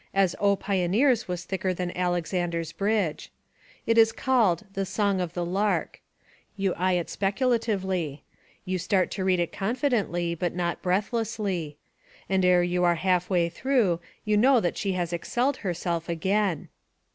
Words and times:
as 0.15 0.35
O 0.39 0.55
Pioneers! 0.55 1.27
was 1.27 1.43
thicker 1.43 1.75
than 1.75 1.95
Alexander's 1.95 2.71
Bridge. 2.71 3.31
It 3.85 3.99
is 3.99 4.11
called 4.11 4.65
The 4.73 4.83
Song 4.83 5.21
of 5.21 5.35
the 5.35 5.45
Lark. 5.45 6.01
You 6.57 6.73
eye 6.73 6.93
it 6.93 7.07
specula 7.07 7.59
tively. 7.59 8.21
You 8.65 8.79
start 8.79 9.11
to 9.11 9.23
read 9.23 9.39
it 9.39 9.53
confidently 9.53 10.33
but 10.33 10.55
not 10.55 10.81
breath 10.81 11.11
lessly. 11.11 11.75
And 12.27 12.43
ere 12.43 12.63
you 12.63 12.83
are 12.83 12.95
halfway 12.95 13.47
through 13.47 13.99
you 14.25 14.37
know 14.37 14.59
that 14.59 14.75
she 14.75 14.93
has 14.93 15.13
excelled 15.13 15.57
herself 15.57 16.09
again. 16.09 16.69